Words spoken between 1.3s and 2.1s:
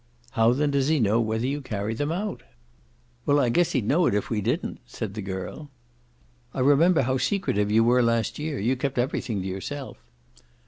you carry